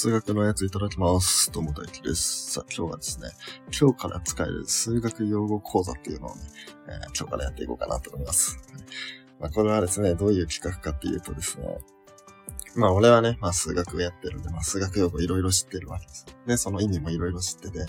[0.00, 1.50] 数学のやついただきます。
[1.50, 2.52] どうも大輝です。
[2.52, 3.30] さあ、今日はですね、
[3.80, 6.42] 今日から使える数学用語講座っていうのをね、
[6.86, 8.60] えー、今日からやっていこうかなと思います。
[9.40, 11.78] まあ、これはですね、どういう企画かっていうとですね、
[12.76, 16.26] まあ、俺はね、まあ、数学をやってるんで、まあ、数学用語いろいろ知ってるわけです。
[16.46, 17.84] で、その意味もいろいろ知ってて、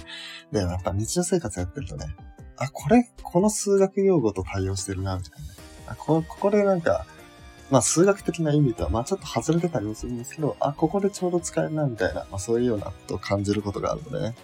[0.52, 2.07] で、やっぱ日常生活やってるとね、
[2.57, 5.32] あ、これ、この数学用語と対応してるな、みたい
[5.86, 5.94] な。
[5.94, 7.05] あ、こ、ここでなんか、
[7.72, 14.36] まあ数学的な意味とは、まあちょっと外れてたりもするんですけど、あ、ここでちょうど使えるな、みたいな、まあそういうようなことを感じることがあるのでね。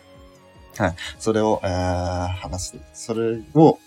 [0.77, 0.95] はい。
[1.19, 3.79] それを、えー、話して、それを、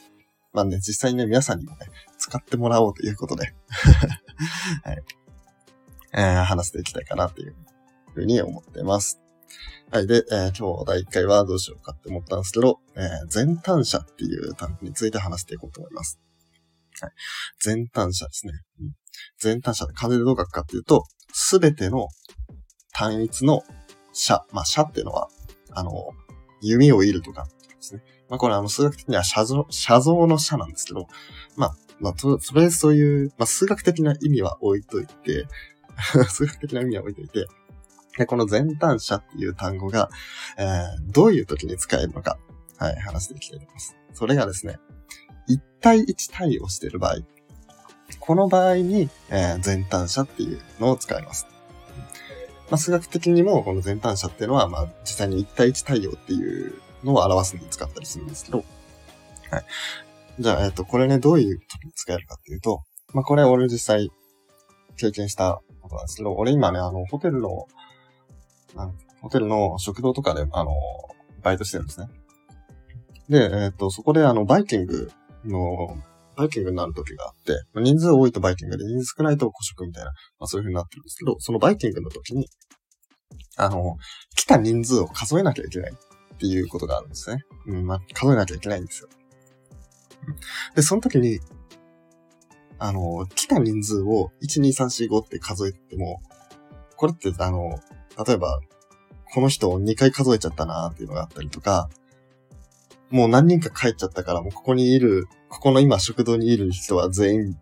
[0.52, 1.78] まあね、実際にね、皆さんにもね、
[2.16, 3.54] 使ってもらおうということで、
[4.84, 5.02] はい。
[6.14, 7.54] えー、話していきたいかなという
[8.14, 9.20] ふうに思ってます。
[9.90, 10.06] はい。
[10.06, 16.18] で、えー、今日第1回はどうしようかって思ったんですけど、えー、全単者っていう単語について話していこうと思います。
[17.00, 17.12] はい。
[17.60, 18.52] 全単者ですね。
[18.80, 18.92] うん、
[19.38, 22.08] 全単者で風でどう書くかっていうと、すべての
[22.92, 23.62] 単一の
[24.12, 24.44] 社。
[24.52, 25.28] まあ、社っていうのは、
[25.70, 26.10] あの、
[26.60, 28.02] 弓を射るとかですね。
[28.28, 31.06] まあ、これあの、数学的には写像、写像の社なんですけど、
[31.56, 35.46] まあ、まあ、と、とりあえずそういう、まあ、数学的な意味は置いといて、
[36.28, 37.46] 数学的な意味は置いといて、
[38.18, 40.10] で、この全単者っていう単語が、
[40.56, 42.38] えー、どういう時に使えるのか、
[42.76, 43.96] はい、話していきたいと思います。
[44.12, 44.78] それがですね、
[45.48, 47.18] 1対1対応している場合、
[48.20, 51.46] この場合に、えー、全単者っていうのを使います。
[52.70, 58.58] まあ、数学的にもこの全単者っていうのは、まあ、実際に1対1対応っていうのを表すのに使ったりするんですけど、
[59.50, 59.64] はい。
[60.38, 62.82] じゃあ、えっ、ー、と、これね、どういう時に使えるかっていうと、
[63.14, 64.10] まあ、これ俺実際
[64.96, 67.66] 経験したことなんですけど、俺今ね、あの、ホテルの、
[69.22, 70.72] ホテルの食堂とかで、あの、
[71.42, 72.08] バイトしてるんですね。
[73.28, 75.10] で、えっ、ー、と、そこであの、バイキング
[75.44, 75.96] の、
[76.38, 82.48] バイキングになる時があって、ま人数多いとバイキングで、人数少ないと個食みたいな、まあそういう風になってるんですけど、そのバイキングの時に、
[83.56, 83.96] あの、
[84.36, 87.42] 来た人数を数えなきゃいけないっていうことがあるんですね。
[87.66, 89.08] うん、まあ、数えなきゃいけないんですよ。
[90.76, 91.40] で、その時に、
[92.78, 96.22] あの、来た人数を1、2、3、4、5って数えても、
[96.96, 97.80] これって、あの、
[98.24, 98.60] 例えば、
[99.34, 101.88] この人を2回数えちゃったなっていうのがあったりとか、
[103.10, 107.58] もう何人か帰っちゃったから、もうここにいる、ここの今食堂にいる人は全員、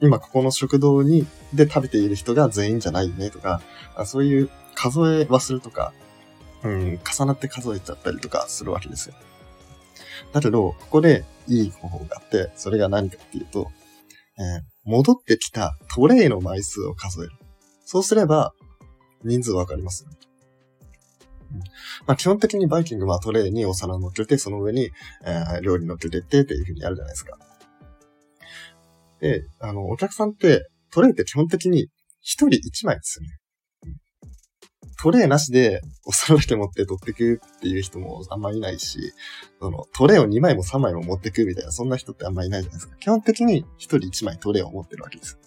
[0.00, 3.60] 今ここの食堂に、で食べている人が全員じゃないよねとか、
[4.06, 5.92] そういう数え忘れとか、
[6.62, 9.14] うん、重なって数えちゃったりとかするわけですよ。
[10.32, 13.70] だけど、ここでいい方法があって、それが何かっていうと、
[14.38, 17.32] えー、戻ってきたトレイの枚数を数える。
[17.84, 18.52] そうすれば、
[19.24, 20.16] 人数わかりますよね。
[22.06, 24.90] まあ、基本的にバイキングはトレイにお皿乗っけて、その上に、
[25.24, 27.38] えー、料理乗っけてってっていう風にやるじゃないですか。
[29.20, 31.88] で、あの、お客さんって、トレイって基本的に
[32.20, 33.38] 一人一枚ですよね。
[35.00, 38.98] トレイなしでお皿だけ持って取ってくっていう人もあんまいないし、
[39.60, 42.96] そのトレイを2枚も3枚も持ってくみたいな、そんな人ってあんまいないじゃないですか。
[42.96, 45.38] 基本的に一人一枚トレイを持ってるわけです。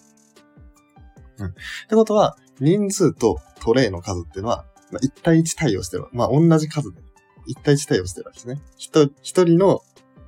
[1.38, 1.46] うん。
[1.48, 1.52] っ
[1.88, 6.06] てことは、人数とトレイの数っていうのはまあ、1対1対応してる。
[6.12, 7.00] まあ、同じ数で、
[7.48, 8.60] 1対1対応してるわけですね。
[8.76, 9.10] 一
[9.44, 9.82] 人の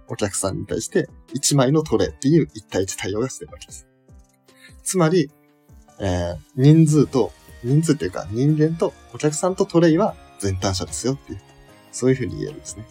[0.08, 3.86] お客さんに対して1枚のトレイっていう1対1対応がしてるわけです。
[4.82, 5.30] つまり、
[6.00, 7.32] えー、人数と、
[7.62, 11.41] 人数っていうか人間とお客さんとトレイは全単者ですよっていう、
[11.92, 12.86] そういうふうに言えるんですね。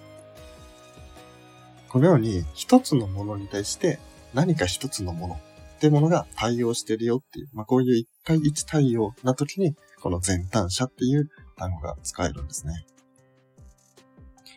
[1.89, 3.99] このように一つのものに対して
[4.33, 12.85] 何か一つのものっていうものが対応してるよっていう、まあ、こういう1対1対応な時に、この全単者っていう単語が使えるんですね。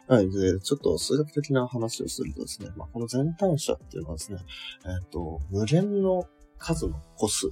[0.08, 0.30] はい。
[0.30, 4.38] で、ちょっと数学的な話をするとですね、まあ、この全単者っていうのはですね、
[4.84, 6.24] えっ、ー、と、無限の
[6.58, 7.50] 数の個数っ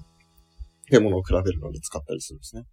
[0.89, 2.65] てものを比べるのに使ったりするんですね。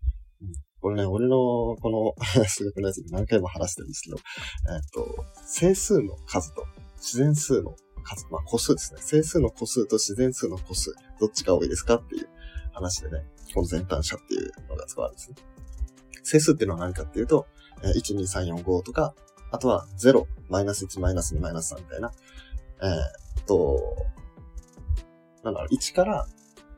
[0.44, 1.38] うん、これね、俺の
[1.82, 6.64] この 数学のやつで何回も話してるんですけど、えっ、ー、と、整数の数と
[6.98, 9.02] 自然数の数、まあ、個数ですね。
[9.02, 12.30] 整数の個数と自然数の個数、どっちが多いですかっていう
[12.72, 15.51] 話でね、この全単者っていうのが使われるんですね。
[16.24, 17.48] 整数っていうのは何かっていうと、
[17.84, 19.14] 1、2、3、4、5とか、
[19.52, 22.12] あとは0、マイナス1、マイナス2、マイナス3みたいな、
[22.84, 23.80] えー、っと、
[25.44, 26.28] なんだろう、1から、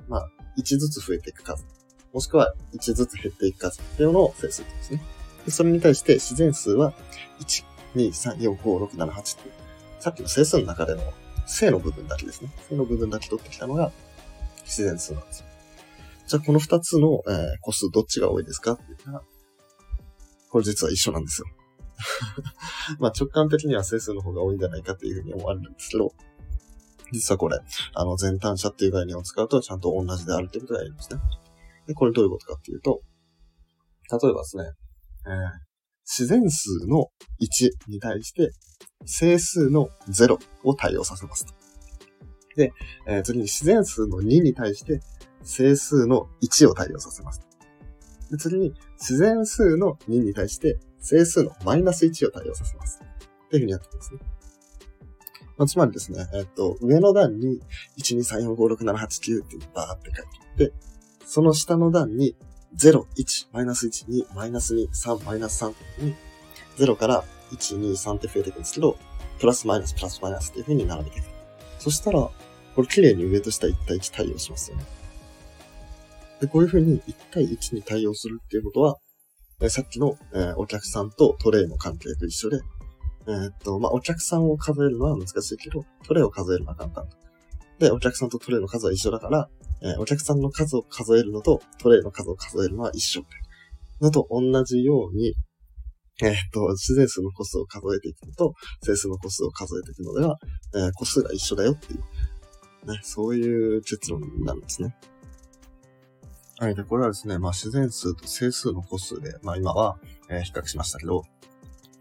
[0.08, 1.66] まあ、1ずつ増えていく数。
[2.14, 5.02] もしくは1ずつ減っていく数っていうのを整数ですね。
[5.46, 6.94] で、それに対して自然数は、
[7.40, 9.54] 1、2、3、4、5、6、7、8っていう、
[10.00, 11.02] さっきの整数の中での
[11.46, 12.50] 正の部分だけですね。
[12.70, 13.92] 正の部分だけ取ってきたのが
[14.64, 15.46] 自然数なんですよ。
[16.28, 19.22] じゃあこの二つの、えー、個数どっちが多いですかって言ったら、
[20.54, 21.48] これ実は一緒なんですよ。
[23.00, 26.14] まあ直感的には整数の方が多いんじゃないかっていうふうに思われるんですけど、
[27.12, 27.58] 実はこれ、
[27.96, 31.20] あの、全単者っていう概念を使うとちゃんと同じであるってことが言えるんですね。
[31.88, 33.02] で、これどういうことかっていうと、
[34.12, 34.64] 例えばですね、
[35.26, 35.34] えー、
[36.06, 37.08] 自然数の
[37.42, 38.52] 1に対して
[39.06, 41.54] 整数の0を対応させますと。
[42.56, 42.74] で、
[43.08, 45.00] えー、次に自然数の2に対して
[45.42, 47.42] 整数の1を対応させます。
[48.34, 53.00] で次に自然数の2に対して整数のマイナス1を対応させます。
[53.46, 54.20] っていうふうにやってますね。
[55.56, 57.62] まあ、つまりですね、えっ、と、上の段に
[58.00, 60.74] 1、2、3、4、5、6、7、8、9ってバーって書いていって、
[61.28, 62.36] その下の段に
[62.76, 66.16] 0、1、マイナス1、2、マイナス2、3、マイナス3に、
[66.80, 68.98] 0から1、2、3って増えていくんですけど、
[69.40, 71.26] プラスマイナス、プラスマイナスっていう風に並べていく。
[71.78, 72.20] そしたら、
[72.76, 75.03] これ綺麗に上と下1対1対応しますよね。
[76.44, 78.98] で、こういう風に1対1に対応するっていうことは、
[79.62, 82.60] えさっきの、えー、お客さんとトレイの関係と一緒で、
[83.28, 87.08] えー、っと、まあ、お客さんを数えるのは難しいけど、トレイを数えるのは簡単。
[87.80, 89.48] で、お客さんとトレイの数は一緒だから、
[89.84, 93.24] えー、お客さんの数を数えるのとトレイの数を数えるのは一緒。
[94.02, 95.36] のと同じように、
[96.22, 100.38] えっ、と、自然数の個数を数えていくのと、整数の個数を数えていくのでは、
[100.76, 102.00] え、個数が一緒だよっていう、
[102.92, 104.94] ね、そういう結論なんですね。
[106.64, 106.76] はい。
[106.76, 109.98] で、これはですね、まあ、自然数と整数の個数で、まあ、今は、
[110.30, 111.26] えー、比較しましたけど、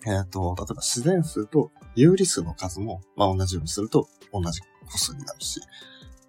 [0.07, 5.61] えっ、ー、と、例えば自然数と有理数の数も、まあ、同じようにすると、同じ個数になるし、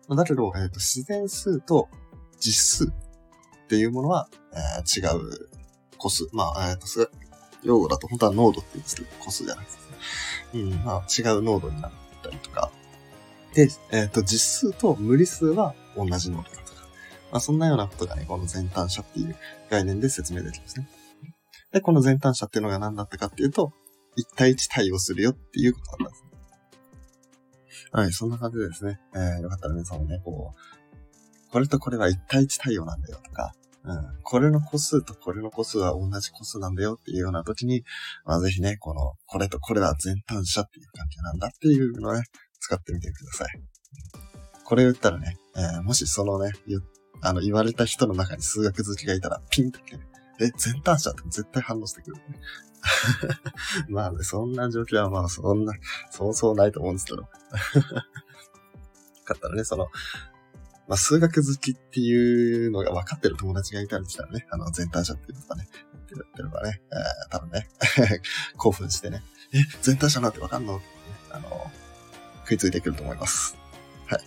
[0.09, 1.89] だけど、えっ、ー、と、自然数と
[2.39, 5.49] 実数っていうものは、えー、違う
[5.99, 6.27] 個数。
[6.33, 7.11] まあ、えっ、ー、と、数学
[7.61, 9.77] 用語だと本当は濃度って言うんですけど、個数じゃないです
[10.55, 10.59] ね。
[10.61, 11.91] うん、まあ、違う濃度になっ
[12.23, 12.71] たりとか。
[13.53, 16.72] で、えっ、と、実数と無理数は同じ濃度だと。
[17.33, 19.35] まあ、そんなようなことがね、この全単者っていう
[19.71, 20.87] 概念で説明できるんですね。
[21.71, 23.73] で、この全単者っていうのが何だったかっていうと、
[24.19, 26.29] 1対1対応するよっていうことだったんですね。
[27.91, 28.99] はい、そんな感じでですね。
[29.15, 37.83] えー、よかったら皆さんもね、こう、これとこれは1対1対応なんだよとか、うん、これの個数とこれの個数は同じ個数なんだよっていうような時に、
[38.25, 42.21] まあぜひね、この、これとこれは全単者っていう関係なんだっていうのをね、
[42.59, 43.47] 使ってみてください。
[44.65, 46.51] これ言ったらね、えー、もしそのね、
[47.23, 49.99] あの、言われた人の中に数学好きがいたら、ピンとね、
[50.39, 52.23] え、全単者って絶対反応してくる、ね。
[53.87, 55.73] まあね、そんな状況はまあそんな、
[56.11, 57.23] そうそうないと思うんですけど。
[59.23, 59.85] かったらね、その、
[60.87, 65.69] まあ数学好きっていうのが分かってる友達がいたりしたらね、あの、全単者っていうのがね、
[66.09, 67.69] 言ってればね、えー、多分ね、
[68.57, 69.23] 興奮してね、
[69.53, 70.77] え、全単者なんて分かんの？
[70.77, 70.91] って、ね、
[71.31, 71.71] あの、
[72.41, 73.55] 食いついてくると思います。
[74.07, 74.21] はい。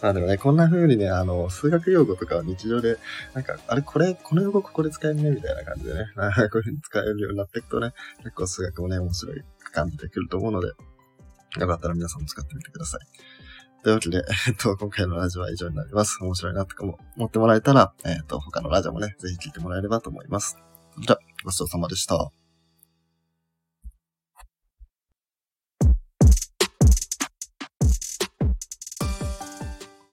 [0.00, 2.98] まあでもね、こんな風にね、あの、数学用語とかは日常で、
[3.34, 9.42] なんか、あれ、これ、この用語これ使えるね、みたいな感じでね、 こういう風に使えるようになっていくとね、結構数学もね、面白い
[9.72, 13.00] 感じてくると思うので、よかったら皆さんも使ってみてください。
[13.82, 16.18] というわけで、 えっと、今回のラジオは以上になります。
[16.20, 20.56] 面白いなとかも思ってもらえたら、えっと、他のラジオもね、ぜひ聞いてもらえればと思います。
[21.00, 22.30] じゃあ、ごちそうさまでした。